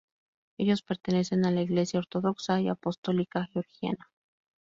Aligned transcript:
Ellos 0.57 0.81
pertenecen 0.81 1.45
a 1.45 1.51
la 1.51 1.61
Iglesia 1.61 1.99
Ortodoxa 1.99 2.59
y 2.59 2.69
Apostólica 2.69 3.45
Georgiana. 3.53 4.09